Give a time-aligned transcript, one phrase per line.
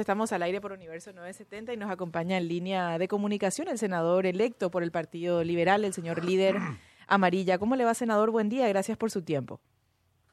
[0.00, 4.24] Estamos al aire por Universo 970 y nos acompaña en línea de comunicación el senador
[4.24, 6.56] electo por el Partido Liberal, el señor líder
[7.06, 7.58] Amarilla.
[7.58, 8.30] ¿Cómo le va, senador?
[8.30, 9.60] Buen día, gracias por su tiempo.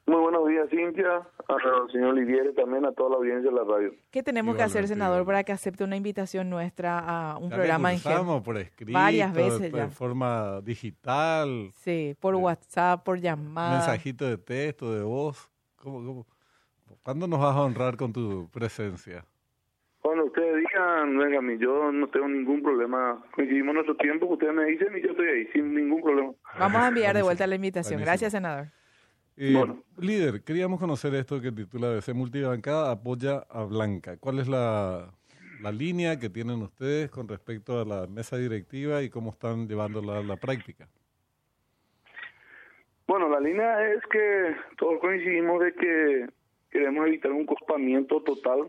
[0.06, 3.92] Muy buenos días, Cintia, al señor Liviere, también a toda la audiencia de la radio.
[4.10, 8.00] ¿Qué tenemos que hacer, senador, para que acepte una invitación nuestra a un programa en
[8.42, 9.82] por escrito, varias veces ya.
[9.82, 11.72] de forma digital.
[11.74, 13.76] Sí, por eh, WhatsApp, por llamada.
[13.76, 15.50] Mensajito de texto, de voz.
[15.76, 16.26] ¿Cómo, cómo?
[17.02, 19.26] ¿Cuándo nos vas a honrar con tu presencia?
[20.00, 23.22] Cuando ustedes digan, venga, yo no tengo ningún problema.
[23.34, 26.32] Coincidimos nuestro tiempo, ustedes me dicen y yo estoy ahí, sin ningún problema.
[26.58, 28.00] Vamos a enviar de vuelta la invitación.
[28.00, 28.68] Gracias, senador.
[29.40, 29.54] Eh,
[30.00, 34.16] líder, queríamos conocer esto que titula BC Multibancada apoya a Blanca.
[34.18, 35.12] ¿Cuál es la,
[35.72, 40.22] línea que tienen ustedes con respecto a la mesa directiva y cómo están llevándola a
[40.22, 40.88] la práctica?
[43.06, 46.26] Bueno, la línea es que todos coincidimos de que
[46.70, 48.68] queremos evitar un costamiento total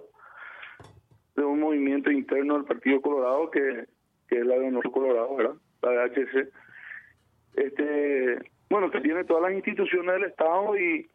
[1.39, 3.85] de un movimiento interno del Partido Colorado que,
[4.30, 5.55] es la de Honor Colorado, ¿verdad?
[5.81, 6.50] La de HC.
[7.55, 8.38] Este,
[8.69, 11.09] bueno, que tiene todas las instituciones del Estado y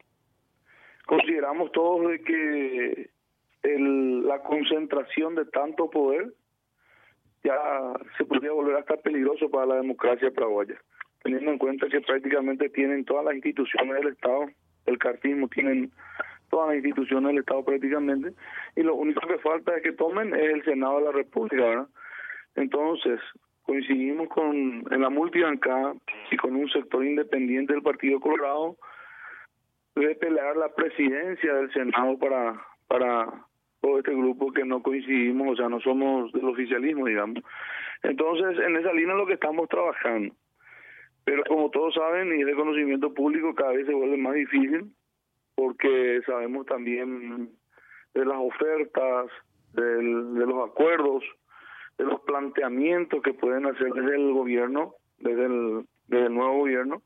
[1.07, 3.11] consideramos todos de que
[3.63, 6.33] el, la concentración de tanto poder
[7.45, 7.57] ya
[8.17, 10.81] se podría volver hasta peligroso para la democracia paraguaya,
[11.23, 14.47] teniendo en cuenta que prácticamente tienen todas las instituciones del Estado,
[14.87, 15.93] el cartismo tienen
[16.55, 18.33] todas las instituciones del Estado prácticamente,
[18.77, 21.89] y lo único que falta es que tomen es el Senado de la República, ¿verdad?
[22.55, 23.19] Entonces,
[23.65, 25.95] coincidimos con en la multibancada
[26.31, 28.77] y con un sector independiente del Partido Colorado
[29.97, 33.27] de pelear la presidencia del Senado para para
[33.81, 37.43] todo este grupo que no coincidimos, o sea, no somos del oficialismo, digamos.
[38.05, 40.33] Entonces, en esa línea es lo que estamos trabajando.
[41.25, 44.93] Pero como todos saben, y es de conocimiento público, cada vez se vuelve más difícil
[45.55, 47.51] porque sabemos también
[48.15, 49.27] de las ofertas,
[49.73, 51.25] de los acuerdos,
[51.99, 57.03] de los planteamientos que pueden hacer desde el gobierno, desde el, desde el nuevo gobierno,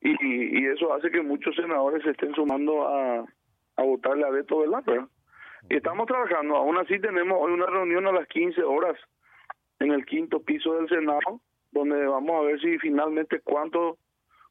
[0.00, 3.24] y, y eso hace que muchos senadores se estén sumando a,
[3.76, 5.08] a votarle a Beto ¿verdad?
[5.68, 8.96] Y estamos trabajando, aún así tenemos hoy una reunión a las 15 horas
[9.78, 11.40] en el quinto piso del Senado,
[11.72, 13.98] donde vamos a ver si finalmente cuánto,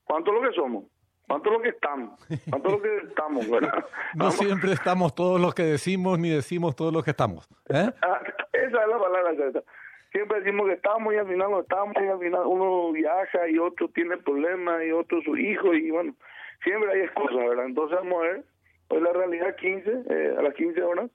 [0.03, 0.85] cuánto lo que somos.
[1.29, 2.19] ¿Cuánto lo que estamos?
[2.49, 3.85] ¿Cuánto lo que estamos, verdad?
[4.15, 7.47] No siempre estamos todos los que decimos, ni decimos todos los que estamos.
[7.69, 7.91] ¿eh?
[8.01, 8.19] Ah,
[8.51, 9.63] esa es la palabra
[10.11, 13.59] Siempre decimos que estamos y al final no estamos y al final uno viaja y
[13.59, 16.15] otro tiene problemas y otro su hijo y bueno,
[16.63, 17.65] siempre hay excusas, ¿verdad?
[17.67, 18.43] Entonces vamos a ver,
[18.87, 21.11] hoy la realidad 15, eh, a las 15 horas,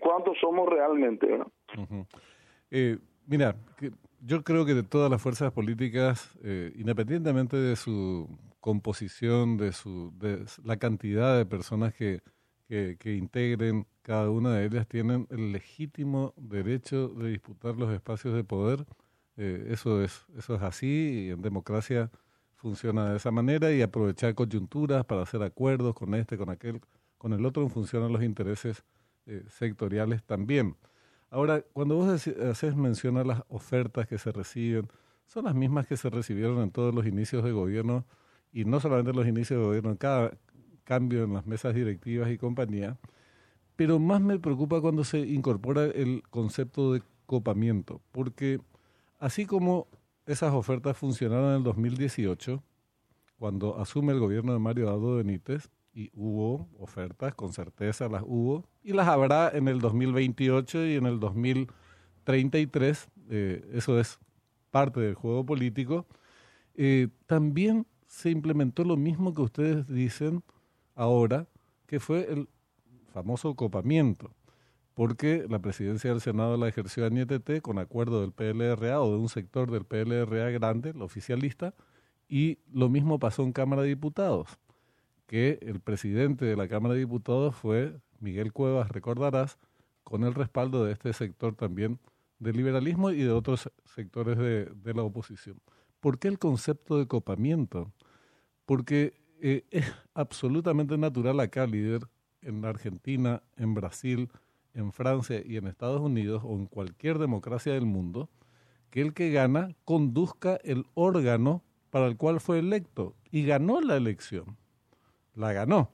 [0.00, 1.46] cuántos somos realmente, ¿verdad?
[2.72, 2.98] eh,
[3.28, 3.54] mira,
[4.26, 8.28] yo creo que de todas las fuerzas políticas, eh, independientemente de su
[8.60, 12.22] composición, de, su, de la cantidad de personas que,
[12.68, 18.44] que, integren cada una de ellas, tienen el legítimo derecho de disputar los espacios de
[18.44, 18.86] poder.
[19.36, 22.10] Eh, eso, es, eso es así y en democracia
[22.54, 26.80] funciona de esa manera y aprovechar coyunturas para hacer acuerdos con este, con aquel,
[27.18, 28.84] con el otro, funcionan los intereses
[29.26, 30.76] eh, sectoriales también.
[31.30, 34.88] Ahora, cuando vos haces mención a las ofertas que se reciben,
[35.26, 38.04] son las mismas que se recibieron en todos los inicios de gobierno
[38.52, 40.32] y no solamente en los inicios de gobierno, en cada
[40.84, 42.98] cambio en las mesas directivas y compañía,
[43.76, 48.60] pero más me preocupa cuando se incorpora el concepto de copamiento, porque
[49.18, 49.86] así como
[50.26, 52.62] esas ofertas funcionaron en el 2018,
[53.38, 58.64] cuando asume el gobierno de Mario Dado Benítez, y hubo ofertas, con certeza las hubo,
[58.82, 64.18] y las habrá en el 2028 y en el 2033, eh, eso es
[64.70, 66.06] parte del juego político,
[66.74, 70.42] eh, también se implementó lo mismo que ustedes dicen
[70.96, 71.46] ahora,
[71.86, 72.48] que fue el
[73.14, 74.34] famoso copamiento,
[74.94, 79.28] porque la presidencia del Senado la ejerció NTT con acuerdo del PLRA o de un
[79.28, 81.72] sector del PLRA grande, el oficialista,
[82.28, 84.58] y lo mismo pasó en Cámara de Diputados,
[85.28, 89.56] que el presidente de la Cámara de Diputados fue Miguel Cuevas, recordarás,
[90.02, 92.00] con el respaldo de este sector también
[92.40, 95.60] del liberalismo y de otros sectores de, de la oposición.
[96.00, 97.92] ¿Por qué el concepto de copamiento?
[98.70, 99.84] Porque eh, es
[100.14, 102.06] absolutamente natural acá, líder,
[102.40, 104.30] en Argentina, en Brasil,
[104.74, 108.30] en Francia y en Estados Unidos o en cualquier democracia del mundo,
[108.90, 113.96] que el que gana conduzca el órgano para el cual fue electo y ganó la
[113.96, 114.56] elección.
[115.34, 115.90] La ganó.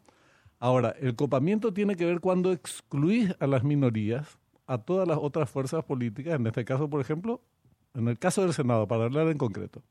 [0.59, 5.49] Ahora, el copamiento tiene que ver cuando excluís a las minorías, a todas las otras
[5.49, 7.41] fuerzas políticas, en este caso, por ejemplo,
[7.95, 9.83] en el caso del Senado, para hablar en concreto,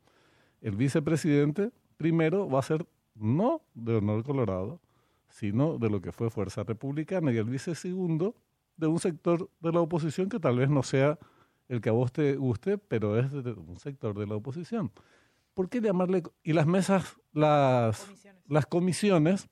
[0.61, 4.79] el vicepresidente primero va a ser no de Honor Colorado,
[5.29, 8.35] sino de lo que fue Fuerza Republicana, y el vicesegundo
[8.77, 11.17] de un sector de la oposición que tal vez no sea
[11.67, 14.91] el que a vos te guste, pero es de un sector de la oposición.
[15.53, 16.23] ¿Por qué llamarle?
[16.43, 19.49] Y las mesas, las comisiones, las comisiones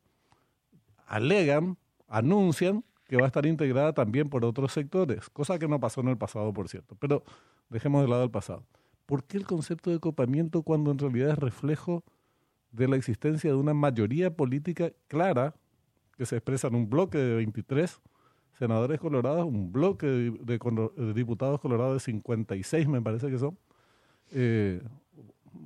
[1.07, 6.01] alegan, anuncian que va a estar integrada también por otros sectores, cosa que no pasó
[6.01, 6.95] en el pasado, por cierto.
[6.99, 7.23] Pero
[7.69, 8.65] dejemos de lado el pasado.
[9.05, 12.03] ¿Por qué el concepto de copamiento cuando en realidad es reflejo
[12.73, 15.55] de la existencia de una mayoría política clara
[16.17, 18.01] que se expresa en un bloque de 23
[18.57, 23.57] senadores colorados, un bloque de, diputados colorados de 56 me parece que son,
[24.31, 24.81] eh,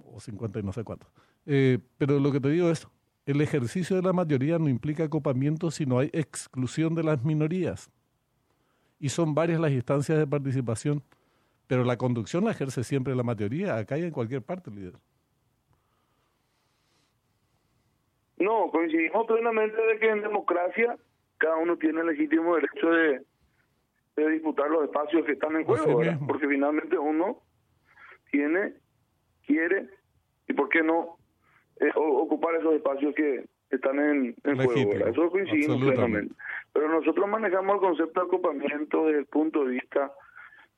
[0.06, 1.10] o 50 y no sé cuántos.
[1.46, 2.88] Eh, pero lo que te digo es,
[3.26, 7.90] el ejercicio de la mayoría no implica acopamiento, sino hay exclusión de las minorías.
[9.00, 11.04] Y son varias las instancias de participación,
[11.68, 14.94] pero la conducción la ejerce siempre la mayoría, acá y en cualquier parte, líder.
[18.48, 20.96] No, coincidimos plenamente de que en democracia
[21.38, 23.22] cada uno tiene el legítimo derecho de,
[24.32, 27.42] disputar los espacios que están en juego, porque finalmente uno
[28.32, 28.74] tiene,
[29.46, 29.90] quiere
[30.48, 31.18] y por qué no
[31.82, 34.94] eh, ocupar esos espacios que están en, juego.
[34.94, 36.34] Eso coincidimos plenamente.
[36.72, 40.14] Pero nosotros manejamos el concepto de ocupamiento desde el punto de vista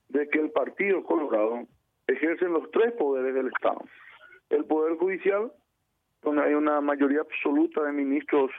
[0.07, 1.67] de que el Partido Colorado
[2.07, 3.81] ejerce los tres poderes del Estado.
[4.49, 5.51] El Poder Judicial,
[6.21, 8.51] donde hay una mayoría absoluta de ministros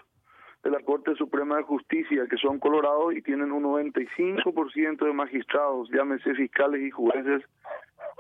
[0.62, 5.89] de la Corte Suprema de Justicia que son colorados y tienen un 95% de magistrados,
[5.91, 7.43] llámese fiscales y jueces,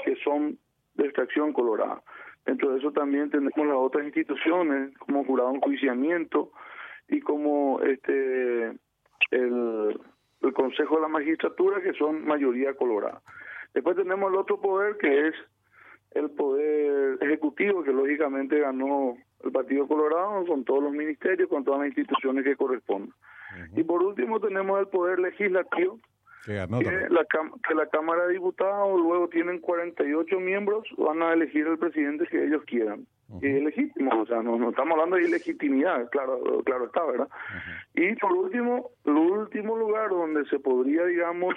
[0.04, 0.58] que son
[0.94, 2.02] de extracción colorada.
[2.46, 6.50] Dentro de eso también tenemos las otras instituciones como jurado enjuiciamiento
[7.08, 8.72] y como este
[9.30, 10.00] el,
[10.42, 13.20] el Consejo de la Magistratura que son mayoría colorada.
[13.74, 15.34] Después tenemos el otro poder que es
[16.12, 21.80] el poder ejecutivo que lógicamente ganó el Partido Colorado con todos los ministerios, con todas
[21.80, 23.12] las instituciones que corresponden.
[23.74, 25.98] Y por último tenemos el Poder Legislativo,
[26.44, 27.26] que, la,
[27.68, 32.44] que la Cámara de Diputados luego tienen 48 miembros, van a elegir el presidente que
[32.44, 33.06] ellos quieran.
[33.40, 37.28] Y es legítimo, o sea, no, no, estamos hablando de ilegitimidad, claro, claro está, ¿verdad?
[37.94, 41.54] Y por último, el último lugar donde se podría, digamos,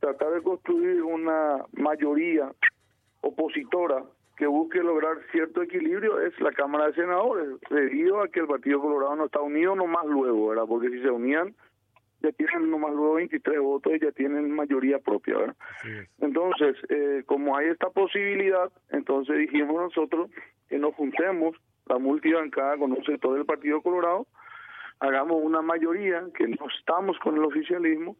[0.00, 2.52] tratar de construir una mayoría
[3.22, 4.04] opositora
[4.36, 8.80] que busque lograr cierto equilibrio es la Cámara de Senadores, debido a que el Partido
[8.80, 10.64] Colorado no está unido nomás luego, ¿verdad?
[10.68, 11.54] Porque si se unían,
[12.20, 15.56] ya tienen nomás luego 23 votos y ya tienen mayoría propia, ¿verdad?
[16.20, 20.30] Entonces, eh, como hay esta posibilidad, entonces dijimos nosotros
[20.68, 24.26] que nos juntemos la multibancada con un sector del Partido Colorado,
[25.00, 28.16] hagamos una mayoría, que no estamos con el oficialismo,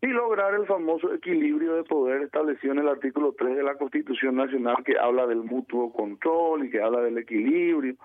[0.00, 4.36] y lograr el famoso equilibrio de poder establecido en el artículo 3 de la Constitución
[4.36, 7.96] Nacional que habla del mutuo control y que habla del equilibrio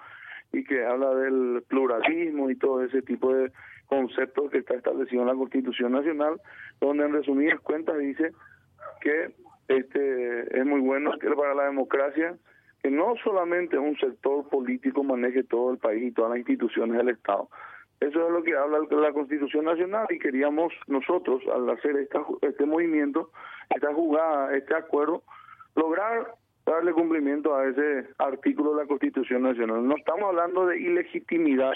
[0.52, 3.52] y que habla del pluralismo y todo ese tipo de
[3.88, 6.42] conceptos que está establecido en la Constitución Nacional,
[6.82, 8.32] donde en resumidas cuentas dice
[9.02, 9.34] que
[9.68, 12.36] este es muy bueno para la democracia
[12.82, 17.10] que no solamente un sector político maneje todo el país y todas las instituciones del
[17.10, 17.50] Estado,
[18.08, 22.66] eso es lo que habla la Constitución Nacional y queríamos nosotros, al hacer esta, este
[22.66, 23.32] movimiento,
[23.74, 25.24] esta jugada, este acuerdo,
[25.76, 26.36] lograr
[26.66, 29.88] darle cumplimiento a ese artículo de la Constitución Nacional.
[29.88, 31.74] No estamos hablando de ilegitimidad,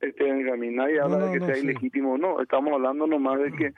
[0.00, 3.72] este nadie habla de que sea ilegítimo o no, estamos hablando nomás de que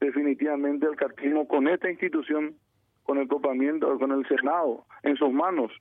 [0.00, 2.56] definitivamente el cartismo con esta institución,
[3.04, 5.72] con el copamiento, con el Senado en sus manos,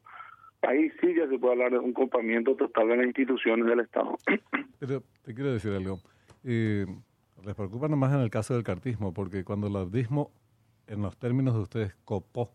[0.61, 4.17] ahí sí ya se puede hablar de un copamiento total de las instituciones del Estado.
[4.79, 5.99] Pero te quiero decir algo.
[6.43, 6.85] Eh,
[7.45, 10.31] les preocupa nomás en el caso del cartismo, porque cuando el abdismo,
[10.87, 12.51] en los términos de ustedes, copó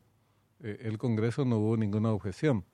[0.62, 2.64] eh, el Congreso, no hubo ninguna objeción.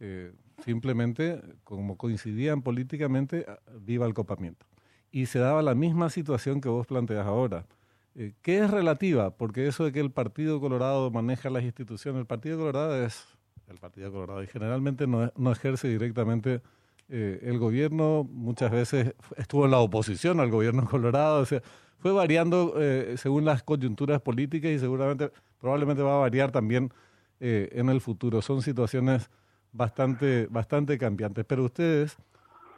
[0.00, 0.32] Eh,
[0.64, 4.66] simplemente, como coincidían políticamente, ah, viva el copamiento.
[5.10, 7.66] Y se daba la misma situación que vos planteas ahora.
[8.14, 9.36] Eh, ¿Qué es relativa?
[9.36, 13.26] Porque eso de que el Partido Colorado maneja las instituciones, el Partido Colorado es
[13.72, 14.42] el Partido Colorado.
[14.42, 16.60] Y generalmente no, no ejerce directamente
[17.08, 21.62] eh, el gobierno, muchas veces estuvo en la oposición al gobierno colorado, o sea,
[21.98, 26.90] fue variando eh, según las coyunturas políticas y seguramente, probablemente va a variar también
[27.38, 28.40] eh, en el futuro.
[28.40, 29.30] Son situaciones
[29.72, 32.16] bastante, bastante cambiantes, pero ustedes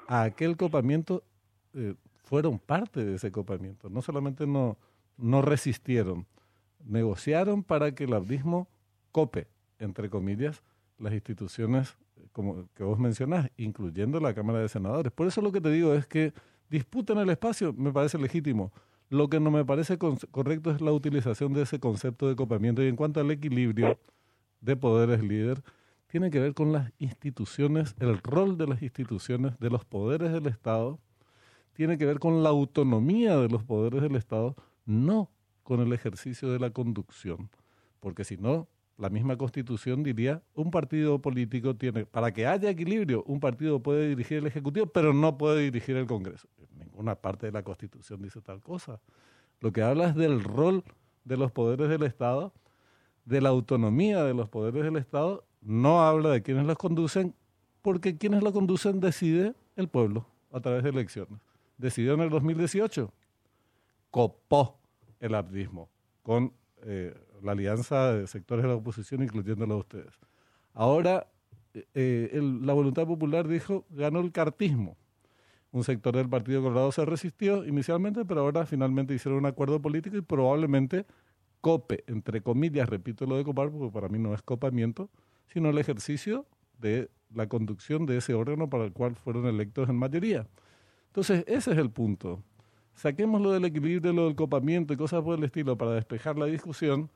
[0.08, 1.22] a aquel copamiento
[2.24, 4.78] fueron parte de ese copamiento, no solamente no,
[5.16, 6.26] no resistieron,
[6.84, 8.68] negociaron para que el abismo
[9.12, 9.46] cope,
[9.78, 10.62] entre comillas,
[10.98, 11.96] las instituciones
[12.32, 15.12] como que vos mencionás, incluyendo la Cámara de Senadores.
[15.12, 16.32] Por eso lo que te digo es que
[16.68, 18.72] disputan el espacio, me parece legítimo.
[19.10, 22.82] Lo que no me parece correcto es la utilización de ese concepto de copamiento.
[22.82, 23.98] Y en cuanto al equilibrio
[24.60, 25.62] de poderes líder,
[26.08, 30.46] tiene que ver con las instituciones, el rol de las instituciones, de los poderes del
[30.46, 30.98] Estado,
[31.74, 35.30] tiene que ver con la autonomía de los poderes del Estado, no
[35.62, 37.50] con el ejercicio de la conducción,
[38.00, 43.24] porque si no, la misma constitución diría, un partido político tiene, para que haya equilibrio,
[43.26, 46.48] un partido puede dirigir el Ejecutivo, pero no puede dirigir el Congreso.
[46.78, 49.00] Ninguna parte de la constitución dice tal cosa.
[49.60, 50.84] Lo que habla es del rol
[51.24, 52.52] de los poderes del Estado,
[53.24, 57.34] de la autonomía de los poderes del Estado, no habla de quienes los conducen,
[57.82, 61.40] porque quienes lo conducen decide el pueblo a través de elecciones.
[61.78, 63.12] Decidió en el 2018,
[64.10, 64.78] copó
[65.18, 65.88] el ardismo
[66.22, 70.18] con eh, la alianza de sectores de la oposición, incluyéndolo a ustedes.
[70.72, 71.28] Ahora,
[71.94, 74.96] eh, la voluntad popular dijo, ganó el cartismo.
[75.72, 80.16] Un sector del Partido Colorado se resistió inicialmente, pero ahora finalmente hicieron un acuerdo político
[80.16, 81.04] y probablemente
[81.60, 85.10] cope, entre comillas, repito lo de copar, porque para mí no es copamiento,
[85.48, 86.46] sino el ejercicio
[86.78, 90.46] de la conducción de ese órgano para el cual fueron electos en mayoría.
[91.08, 92.42] Entonces, ese es el punto.
[92.94, 96.46] Saquemos lo del equilibrio, lo del copamiento y cosas por el estilo para despejar la
[96.46, 97.10] discusión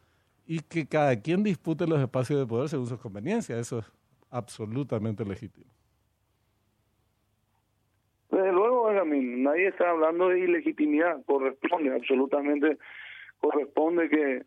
[0.48, 3.60] y que cada quien dispute los espacios de poder según sus conveniencias.
[3.60, 3.92] Eso es
[4.30, 5.66] absolutamente legítimo.
[8.30, 12.78] Desde luego, nadie está hablando de ilegitimidad, corresponde, absolutamente
[13.40, 14.42] corresponde que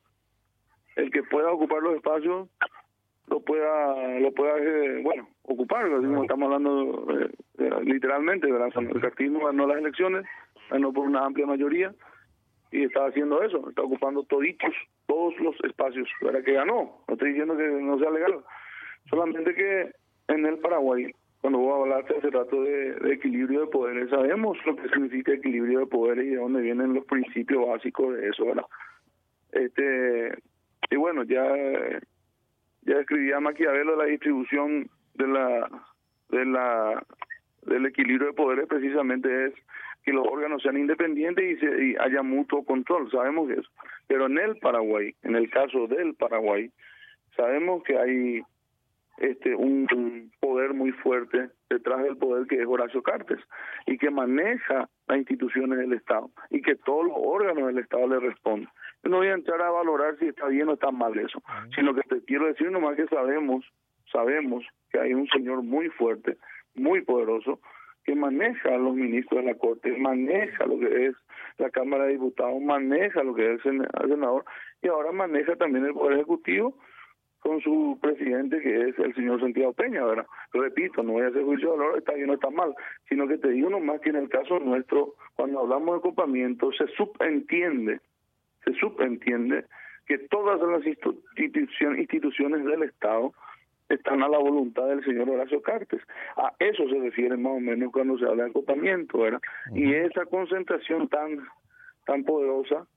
[0.96, 2.50] el que pueda ocupar los espacios
[3.28, 7.30] lo pueda, lo pueda eh, bueno, ocupar, estamos hablando eh,
[7.84, 10.26] literalmente, el cartismo ganó las elecciones,
[10.70, 11.94] ganó por una amplia mayoría,
[12.72, 14.74] y está haciendo eso, está ocupando toditos,
[15.06, 18.44] todos los espacios, para que ganó, no estoy diciendo que no sea legal,
[19.10, 19.92] solamente que
[20.30, 24.88] en el Paraguay, cuando vos hablaste hace rato de, equilibrio de poderes, sabemos lo que
[24.90, 28.66] significa equilibrio de poderes y de dónde vienen los principios básicos de eso, ¿verdad?
[29.52, 30.32] Este,
[30.90, 31.44] y bueno, ya,
[32.84, 35.70] ya escribía Maquiavelo la distribución de la,
[36.30, 37.04] de la,
[37.64, 39.54] del equilibrio de poderes precisamente es
[40.04, 43.70] que los órganos sean independientes y, se, y haya mutuo control, sabemos eso.
[44.08, 46.72] Pero en el Paraguay, en el caso del Paraguay,
[47.36, 48.42] sabemos que hay
[49.22, 53.40] este un, poder muy fuerte detrás del poder que es Horacio Cartes
[53.86, 58.20] y que maneja las instituciones del Estado y que todos los órganos del Estado le
[58.20, 58.70] responden.
[59.04, 61.42] no voy a entrar a valorar si está bien o está mal eso,
[61.76, 63.64] sino que te quiero decir nomás que sabemos,
[64.12, 66.38] sabemos que hay un señor muy fuerte,
[66.74, 67.60] muy poderoso,
[68.04, 71.16] que maneja a los ministros de la Corte, maneja lo que es
[71.58, 74.46] la Cámara de Diputados, maneja lo que es el senador
[74.82, 76.76] y ahora maneja también el Poder Ejecutivo
[77.40, 80.28] con su presidente que es el señor Santiago Peña, ¿verdad?
[80.54, 82.74] Repito, no voy a hacer juicio de valor, está bien o está mal,
[83.10, 86.88] sino que te digo nomás que en el caso nuestro, cuando hablamos de copamiento, se
[86.96, 88.00] subentiende,
[88.64, 89.66] se subentiende
[90.06, 93.34] que todas las instituciones del Estado
[93.94, 96.02] están a la voluntad del señor Horacio Cartes.
[96.38, 99.42] A eso se refiere más o menos cuando se habla de acopamiento, ¿verdad?
[99.74, 101.40] Y esa concentración tan
[102.06, 102.88] tan poderosa,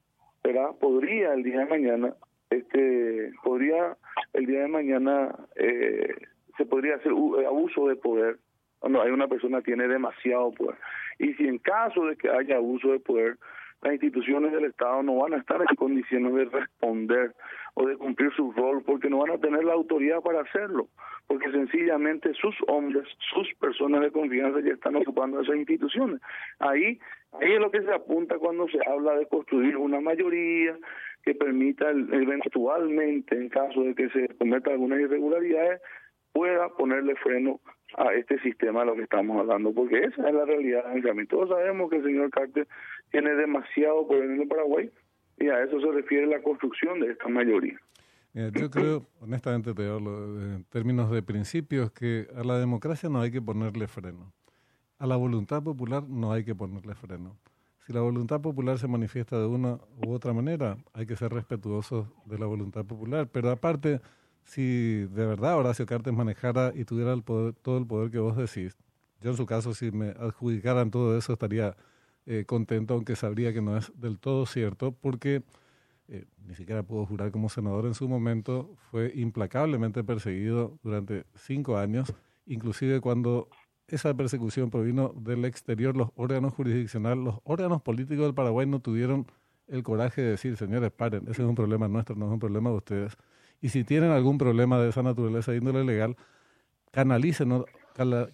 [0.42, 0.70] ¿verdad?
[0.80, 2.14] Podría el día de mañana,
[2.50, 3.96] este, podría
[4.32, 6.14] el día de mañana eh,
[6.56, 8.38] se podría hacer abuso de poder
[8.78, 10.76] cuando hay una persona que tiene demasiado poder.
[11.18, 13.38] Y si en caso de que haya abuso de poder,
[13.84, 17.34] las instituciones del Estado no van a estar en condiciones de responder
[17.74, 20.88] o de cumplir su rol porque no van a tener la autoridad para hacerlo,
[21.26, 26.20] porque sencillamente sus hombres, sus personas de confianza ya están ocupando esas instituciones.
[26.60, 26.98] Ahí,
[27.32, 30.78] ahí es lo que se apunta cuando se habla de construir una mayoría
[31.22, 35.80] que permita eventualmente, en caso de que se cometa algunas irregularidades,
[36.34, 37.60] pueda ponerle freno
[37.96, 41.28] a este sistema de lo que estamos hablando, porque esa es la realidad, Benjamín.
[41.28, 42.66] Todos sabemos que el señor Carter
[43.10, 44.90] tiene demasiado poder en el Paraguay
[45.38, 47.78] y a eso se refiere la construcción de esta mayoría.
[48.34, 53.40] yo creo, honestamente, peor, en términos de principios, que a la democracia no hay que
[53.40, 54.32] ponerle freno.
[54.98, 57.36] A la voluntad popular no hay que ponerle freno.
[57.86, 62.08] Si la voluntad popular se manifiesta de una u otra manera, hay que ser respetuosos
[62.24, 63.28] de la voluntad popular.
[63.30, 64.00] Pero aparte,
[64.44, 68.36] si de verdad Horacio Cartes manejara y tuviera el poder, todo el poder que vos
[68.36, 68.76] decís,
[69.20, 71.76] yo en su caso, si me adjudicaran todo eso, estaría
[72.26, 75.42] eh, contento, aunque sabría que no es del todo cierto, porque
[76.08, 81.78] eh, ni siquiera puedo jurar como senador en su momento, fue implacablemente perseguido durante cinco
[81.78, 82.12] años,
[82.46, 83.48] inclusive cuando
[83.88, 89.26] esa persecución provino del exterior, los órganos jurisdiccionales, los órganos políticos del Paraguay no tuvieron
[89.68, 92.68] el coraje de decir, señores, paren, ese es un problema nuestro, no es un problema
[92.70, 93.16] de ustedes
[93.64, 96.18] y si tienen algún problema de esa naturaleza de índole legal,
[96.90, 97.64] canalícenlo,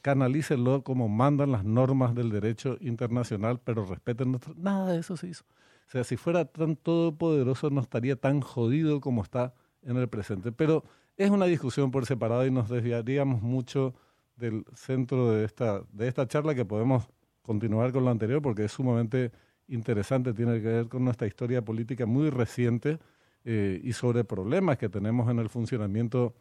[0.03, 4.55] canalícenlo como mandan las normas del derecho internacional, pero respeten nuestro...
[4.57, 5.45] Nada de eso se hizo.
[5.87, 10.51] O sea, si fuera tan todopoderoso no estaría tan jodido como está en el presente.
[10.51, 10.83] Pero
[11.17, 13.95] es una discusión por separado y nos desviaríamos mucho
[14.35, 17.09] del centro de esta, de esta charla que podemos
[17.43, 19.31] continuar con lo anterior porque es sumamente
[19.69, 22.99] interesante, tiene que ver con nuestra historia política muy reciente
[23.45, 26.35] eh, y sobre problemas que tenemos en el funcionamiento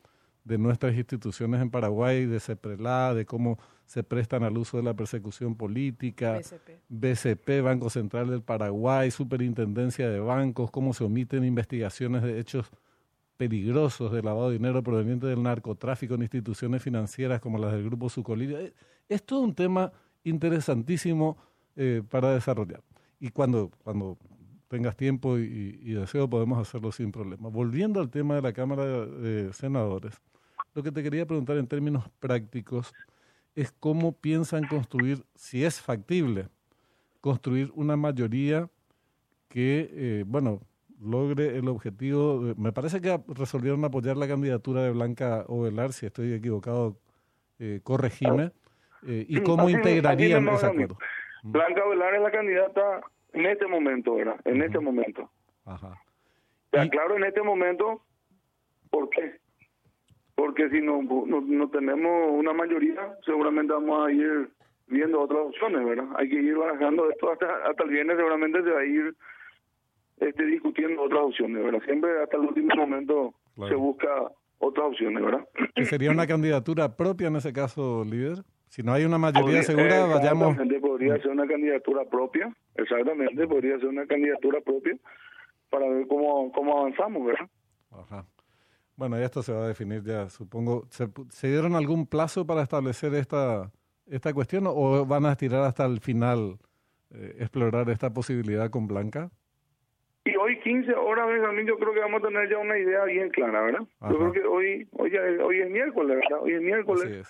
[0.44, 4.94] de nuestras instituciones en Paraguay, de CEPRELA, de cómo se prestan al uso de la
[4.94, 6.70] persecución política, BCP.
[6.90, 12.72] BCP, Banco Central del Paraguay, Superintendencia de Bancos, cómo se omiten investigaciones de hechos
[13.38, 18.10] peligrosos de lavado de dinero proveniente del narcotráfico en instituciones financieras como las del Grupo
[18.10, 18.60] Sucolilla.
[18.60, 18.74] Es,
[19.08, 19.92] es todo un tema
[20.24, 21.38] interesantísimo
[21.76, 22.82] eh, para desarrollar.
[23.20, 24.18] Y cuando, cuando
[24.70, 27.50] tengas tiempo y, y, deseo podemos hacerlo sin problema.
[27.50, 30.22] Volviendo al tema de la Cámara de Senadores,
[30.74, 32.94] lo que te quería preguntar en términos prácticos
[33.56, 36.48] es cómo piensan construir, si es factible,
[37.20, 38.70] construir una mayoría
[39.50, 40.62] que, eh, bueno,
[41.02, 42.44] logre el objetivo.
[42.44, 46.98] De, me parece que resolvieron apoyar la candidatura de Blanca Ovelar, si estoy equivocado,
[47.58, 48.52] eh, corregime.
[49.08, 50.98] Eh, ¿Y cómo integrarían ese acuerdo?
[51.44, 53.02] Blanca Velar es la candidata
[53.34, 54.40] en este momento, ¿verdad?
[54.46, 55.30] En este momento.
[55.66, 56.02] Ajá.
[56.72, 58.02] Te aclaro en este momento,
[58.90, 59.38] ¿por qué?
[60.36, 64.50] Porque si no, no, no tenemos una mayoría, seguramente vamos a ir
[64.88, 66.08] viendo otras opciones, ¿verdad?
[66.16, 69.16] Hay que ir barajando esto hasta, hasta el viernes, seguramente se va a ir
[70.18, 71.82] este, discutiendo otras opciones, ¿verdad?
[71.86, 73.70] Siempre hasta el último momento Claro.
[73.70, 75.46] se busca otras opciones, ¿verdad?
[75.76, 78.38] ¿Que sería una candidatura propia en ese caso, líder?
[78.70, 80.50] Si no hay una mayoría segura, vayamos...
[80.50, 84.96] Exactamente, podría ser una candidatura propia, exactamente, podría ser una candidatura propia
[85.70, 87.50] para ver cómo, cómo avanzamos, ¿verdad?
[87.92, 88.26] Ajá.
[88.96, 90.86] Bueno, y esto se va a definir ya, supongo.
[90.90, 93.72] ¿Se, dieron algún plazo para establecer esta,
[94.06, 96.58] esta cuestión o van a estirar hasta el final
[97.12, 99.32] eh, explorar esta posibilidad con Blanca?
[100.26, 103.30] Y hoy 15 horas, Benjamín, yo creo que vamos a tener ya una idea bien
[103.30, 103.82] clara, ¿verdad?
[104.00, 104.12] Ajá.
[104.12, 106.44] Yo creo que hoy hoy, ya es- hoy es miércoles, ¿verdad?
[106.44, 107.06] Hoy es miércoles.
[107.06, 107.30] Así es.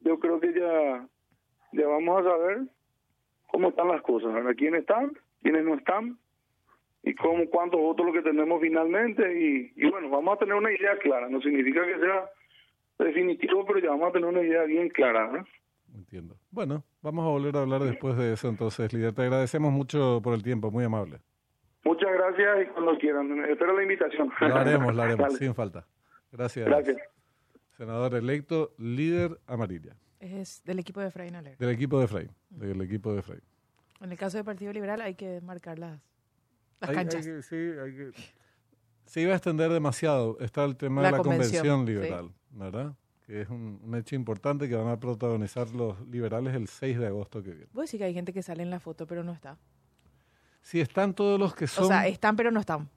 [0.00, 1.06] Yo creo que ya,
[1.72, 2.58] ya vamos a saber
[3.46, 4.54] cómo están las cosas, ¿verdad?
[4.56, 5.12] ¿Quiénes están?
[5.42, 6.18] ¿Quiénes no están?
[7.02, 9.22] Y cómo, cuántos votos lo que tenemos finalmente.
[9.40, 11.28] Y, y bueno, vamos a tener una idea clara.
[11.28, 12.28] No significa que sea
[12.98, 15.44] definitivo, pero ya vamos a tener una idea bien clara.
[15.94, 16.36] Entiendo.
[16.50, 19.14] Bueno, vamos a volver a hablar después de eso entonces, líder.
[19.14, 21.20] Te agradecemos mucho por el tiempo, muy amable.
[21.84, 23.44] Muchas gracias y cuando quieran.
[23.44, 24.30] Espero la invitación.
[24.40, 25.86] Lo haremos, lo haremos, sin falta.
[26.32, 26.66] Gracias.
[26.66, 27.15] Gracias.
[27.76, 31.58] Senador electo, líder amarilla, Es del equipo de Efraín Aler.
[31.58, 33.42] del equipo de Efraín, del equipo de Efraín.
[34.00, 36.00] En el caso del Partido Liberal hay que marcar las,
[36.80, 37.26] las Hay- hay canchas.
[37.26, 38.10] que- sí, hay que-
[39.04, 40.36] Se iba a extender demasiado.
[40.40, 41.92] Está el tema La de la convención, convención, sí.
[41.92, 42.94] liberal, ¿verdad?
[43.24, 47.06] Que es un, un hecho importante que van a protagonizar los liberales el 6 de
[47.06, 47.66] agosto que viene.
[47.72, 49.58] Vos decís que hay gente que sale en la foto pero no está.
[50.62, 51.84] Si están todos los que son...
[51.84, 52.88] O sea, están pero no están.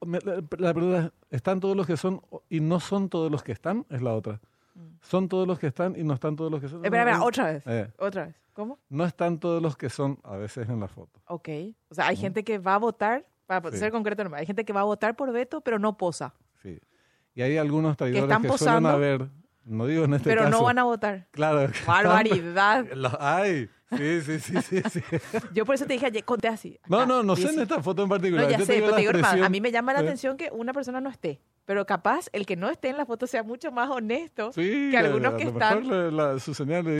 [0.00, 3.84] La, pregunta es, ¿están todos los que son y no son todos los que están?
[3.90, 4.40] Es la otra.
[5.02, 6.80] ¿Son todos los que están y no están todos los que son?
[6.80, 6.84] Mm.
[6.84, 7.62] Espera, espera, No, otra vez.
[7.66, 8.36] eh, Otra vez.
[8.52, 8.78] ¿Cómo?
[8.88, 11.20] no están todos los que son a veces en la foto.
[11.26, 11.48] Ok.
[11.90, 13.78] O sea, hay gente que va a votar, para Sí.
[13.78, 16.34] ser concreto, hay gente que va a votar por veto pero no posa.
[16.62, 16.78] Sí.
[17.34, 19.28] Y hay algunos traidores están que, suelen haber,
[19.68, 20.50] no digo en este pero caso.
[20.58, 21.26] no van a votar.
[21.30, 21.70] Claro.
[21.86, 22.86] Barbaridad.
[23.20, 25.00] Ay, sí, sí, sí, sí, sí.
[25.54, 26.78] Yo por eso te dije ayer, conté así.
[26.88, 28.44] No, acá, no, no sé dice- en esta foto en particular.
[28.44, 30.00] No, ya Yo sé, digo pero la te digo, hermano, a mí me llama la
[30.00, 31.40] Eh, atención que una persona no esté.
[31.64, 34.96] Pero capaz el que no esté en la foto sea mucho más honesto Sí, que
[34.96, 35.80] algunos a que están.
[35.86, 36.88] mejor la- la- su señal